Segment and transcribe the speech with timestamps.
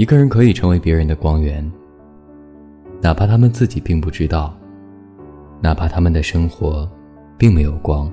[0.00, 1.62] 一个人可以成为别人的光源
[3.02, 4.58] 哪怕他们自己并不知道
[5.60, 6.90] 哪怕他们的生活
[7.36, 8.10] 并没有光。